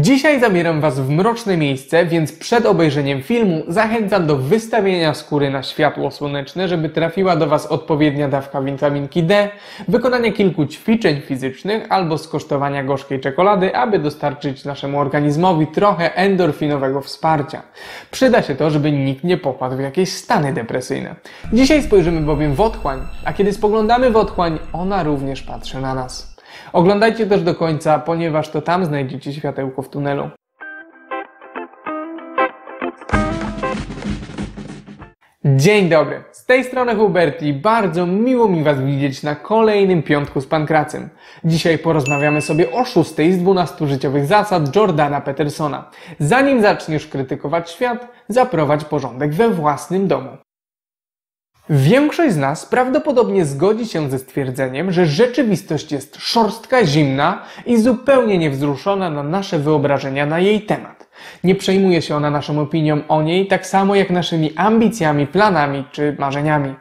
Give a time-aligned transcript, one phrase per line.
[0.00, 5.62] Dzisiaj zabieram Was w mroczne miejsce, więc przed obejrzeniem filmu zachęcam do wystawienia skóry na
[5.62, 9.48] światło słoneczne, żeby trafiła do Was odpowiednia dawka witaminki D,
[9.88, 17.62] wykonania kilku ćwiczeń fizycznych albo skosztowania gorzkiej czekolady, aby dostarczyć naszemu organizmowi trochę endorfinowego wsparcia.
[18.10, 21.14] Przyda się to, żeby nikt nie popadł w jakieś stany depresyjne.
[21.52, 26.35] Dzisiaj spojrzymy bowiem w otchłań, a kiedy spoglądamy w otchłań, ona również patrzy na nas.
[26.72, 30.30] Oglądajcie też do końca, ponieważ to tam znajdziecie światełko w tunelu.
[35.44, 37.52] Dzień dobry, z tej strony Huberti.
[37.52, 41.08] Bardzo miło mi Was widzieć na kolejnym piątku z Pankracem.
[41.44, 45.90] Dzisiaj porozmawiamy sobie o szóstej z 12 życiowych zasad Jordana Petersona.
[46.18, 50.45] Zanim zaczniesz krytykować świat, zaprowadź porządek we własnym domu.
[51.70, 58.38] Większość z nas prawdopodobnie zgodzi się ze stwierdzeniem, że rzeczywistość jest szorstka, zimna i zupełnie
[58.38, 61.06] niewzruszona na nasze wyobrażenia na jej temat.
[61.44, 66.16] Nie przejmuje się ona naszą opinią o niej tak samo jak naszymi ambicjami, planami czy
[66.18, 66.74] marzeniami.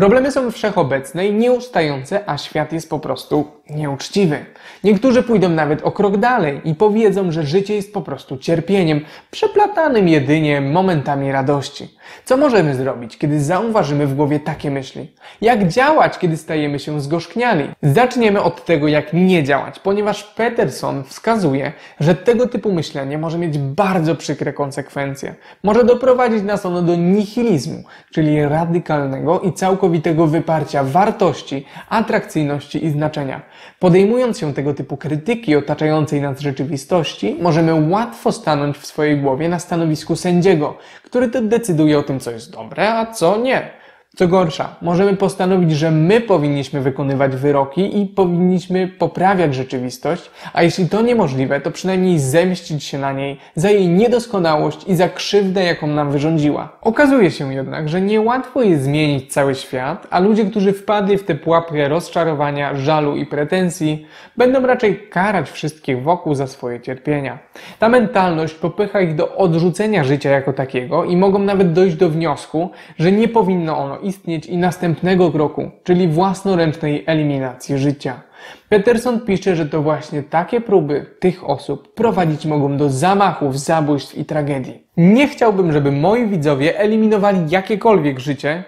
[0.00, 4.44] Problemy są wszechobecne i nieustające, a świat jest po prostu nieuczciwy.
[4.84, 10.08] Niektórzy pójdą nawet o krok dalej i powiedzą, że życie jest po prostu cierpieniem, przeplatanym
[10.08, 11.96] jedynie momentami radości.
[12.24, 15.12] Co możemy zrobić, kiedy zauważymy w głowie takie myśli?
[15.40, 17.64] Jak działać, kiedy stajemy się zgorzkniali?
[17.82, 23.58] Zaczniemy od tego, jak nie działać, ponieważ Peterson wskazuje, że tego typu myślenie może mieć
[23.58, 25.34] bardzo przykre konsekwencje.
[25.64, 29.89] Może doprowadzić nas ono do nihilizmu, czyli radykalnego i całkowitego
[30.26, 33.42] wyparcia wartości, atrakcyjności i znaczenia.
[33.78, 39.58] Podejmując się tego typu krytyki otaczającej nas rzeczywistości, możemy łatwo stanąć w swojej głowie na
[39.58, 43.79] stanowisku sędziego, który to decyduje o tym, co jest dobre, a co nie.
[44.20, 50.88] Co gorsza, możemy postanowić, że my powinniśmy wykonywać wyroki i powinniśmy poprawiać rzeczywistość, a jeśli
[50.88, 55.86] to niemożliwe, to przynajmniej zemścić się na niej za jej niedoskonałość i za krzywdę, jaką
[55.86, 56.68] nam wyrządziła.
[56.82, 61.34] Okazuje się jednak, że niełatwo jest zmienić cały świat, a ludzie, którzy wpadli w tę
[61.34, 64.06] pułapkę rozczarowania, żalu i pretensji,
[64.36, 67.38] będą raczej karać wszystkich wokół za swoje cierpienia.
[67.78, 72.70] Ta mentalność popycha ich do odrzucenia życia jako takiego i mogą nawet dojść do wniosku,
[72.98, 78.20] że nie powinno ono istnieć i następnego kroku, czyli własnoręcznej eliminacji życia.
[78.68, 84.24] Peterson pisze, że to właśnie takie próby tych osób prowadzić mogą do zamachów, zabójstw i
[84.24, 84.86] tragedii.
[84.96, 88.64] Nie chciałbym, żeby moi widzowie eliminowali jakiekolwiek życie,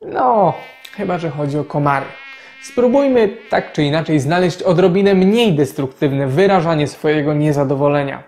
[0.00, 0.54] no,
[0.92, 2.06] chyba że chodzi o komary.
[2.62, 8.22] Spróbujmy tak czy inaczej znaleźć odrobinę mniej destruktywne wyrażanie swojego niezadowolenia.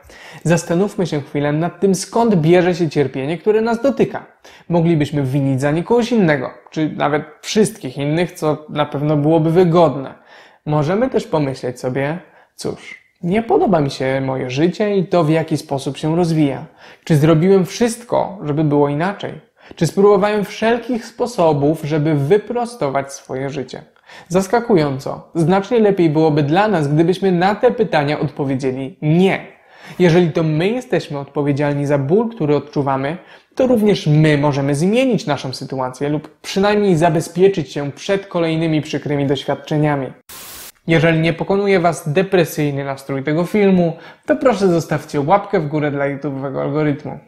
[0.44, 4.26] Zastanówmy się chwilę nad tym, skąd bierze się cierpienie, które nas dotyka.
[4.68, 10.14] Moglibyśmy winić za nie kogoś innego, czy nawet wszystkich innych, co na pewno byłoby wygodne.
[10.66, 12.18] Możemy też pomyśleć sobie,
[12.54, 16.66] cóż, nie podoba mi się moje życie i to, w jaki sposób się rozwija.
[17.04, 19.32] Czy zrobiłem wszystko, żeby było inaczej?
[19.76, 23.82] Czy spróbowałem wszelkich sposobów, żeby wyprostować swoje życie?
[24.28, 29.57] Zaskakująco, znacznie lepiej byłoby dla nas, gdybyśmy na te pytania odpowiedzieli nie.
[29.98, 33.16] Jeżeli to my jesteśmy odpowiedzialni za ból, który odczuwamy,
[33.54, 40.12] to również my możemy zmienić naszą sytuację lub przynajmniej zabezpieczyć się przed kolejnymi przykrymi doświadczeniami.
[40.86, 43.96] Jeżeli nie pokonuje Was depresyjny nastrój tego filmu,
[44.26, 47.18] to proszę zostawcie łapkę w górę dla YouTube'owego algorytmu.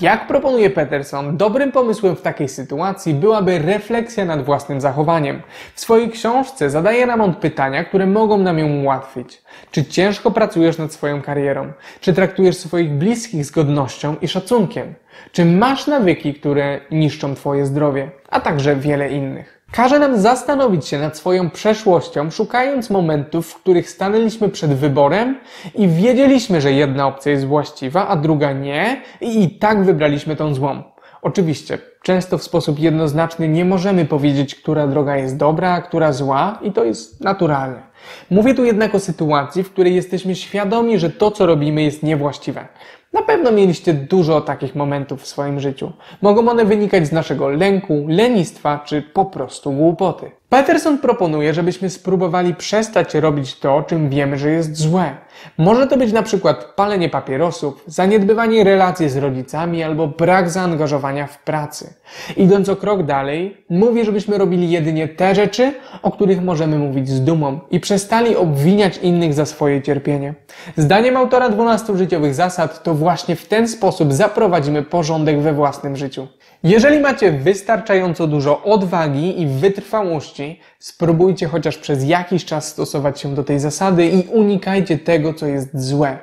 [0.00, 5.42] Jak proponuje Peterson, dobrym pomysłem w takiej sytuacji byłaby refleksja nad własnym zachowaniem.
[5.74, 9.42] W swojej książce zadaje nam on pytania, które mogą nam ją ułatwić.
[9.70, 11.72] Czy ciężko pracujesz nad swoją karierą?
[12.00, 14.94] Czy traktujesz swoich bliskich z godnością i szacunkiem?
[15.32, 18.10] Czy masz nawyki, które niszczą Twoje zdrowie?
[18.30, 19.61] A także wiele innych.
[19.72, 25.40] Każe nam zastanowić się nad swoją przeszłością, szukając momentów, w których stanęliśmy przed wyborem
[25.74, 30.82] i wiedzieliśmy, że jedna opcja jest właściwa, a druga nie, i tak wybraliśmy tą złą.
[31.22, 36.58] Oczywiście, często w sposób jednoznaczny nie możemy powiedzieć, która droga jest dobra, a która zła,
[36.62, 37.82] i to jest naturalne.
[38.30, 42.68] Mówię tu jednak o sytuacji, w której jesteśmy świadomi, że to, co robimy, jest niewłaściwe.
[43.12, 45.92] Na pewno mieliście dużo takich momentów w swoim życiu.
[46.22, 50.30] Mogą one wynikać z naszego lęku, lenistwa czy po prostu głupoty.
[50.52, 55.16] Peterson proponuje, żebyśmy spróbowali przestać robić to, czym wiemy, że jest złe.
[55.58, 61.38] Może to być na przykład palenie papierosów, zaniedbywanie relacji z rodzicami albo brak zaangażowania w
[61.38, 61.94] pracy.
[62.36, 65.72] Idąc o krok dalej, mówię, żebyśmy robili jedynie te rzeczy,
[66.02, 70.34] o których możemy mówić z dumą i przestali obwiniać innych za swoje cierpienie.
[70.76, 76.28] Zdaniem autora 12 życiowych zasad to właśnie w ten sposób zaprowadzimy porządek we własnym życiu.
[76.62, 80.41] Jeżeli macie wystarczająco dużo odwagi i wytrwałości,
[80.78, 85.88] spróbujcie chociaż przez jakiś czas stosować się do tej zasady i unikajcie tego, co jest
[85.88, 86.18] złe.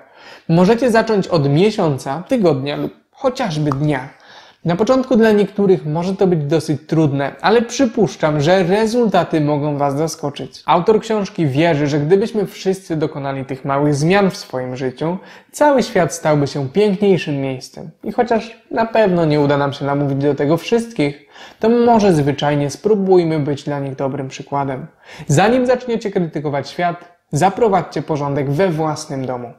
[0.49, 4.18] Możecie zacząć od miesiąca, tygodnia lub chociażby dnia.
[4.65, 9.97] Na początku dla niektórych może to być dosyć trudne, ale przypuszczam, że rezultaty mogą Was
[9.97, 10.63] zaskoczyć.
[10.65, 15.17] Autor książki wierzy, że gdybyśmy wszyscy dokonali tych małych zmian w swoim życiu,
[15.51, 17.89] cały świat stałby się piękniejszym miejscem.
[18.03, 21.25] I chociaż na pewno nie uda nam się namówić do tego wszystkich,
[21.59, 24.87] to może zwyczajnie spróbujmy być dla nich dobrym przykładem.
[25.27, 29.53] Zanim zaczniecie krytykować świat, zaprowadźcie porządek we własnym domu.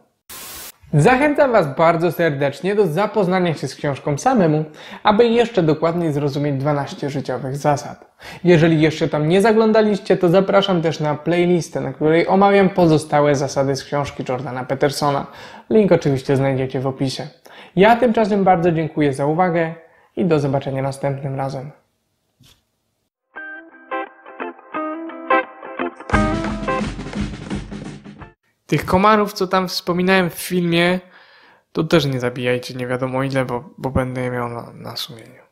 [0.95, 4.65] Zachęcam Was bardzo serdecznie do zapoznania się z książką samemu,
[5.03, 8.11] aby jeszcze dokładniej zrozumieć 12 życiowych zasad.
[8.45, 13.77] Jeżeli jeszcze tam nie zaglądaliście, to zapraszam też na playlistę, na której omawiam pozostałe zasady
[13.77, 15.27] z książki Jordana Petersona.
[15.71, 17.27] Link oczywiście znajdziecie w opisie.
[17.77, 19.75] Ja tymczasem bardzo dziękuję za uwagę
[20.17, 21.71] i do zobaczenia następnym razem.
[28.71, 31.01] Tych komarów, co tam wspominałem w filmie,
[31.73, 35.43] to też nie zabijajcie nie wiadomo ile, bo, bo będę je miał na, na sumieniu.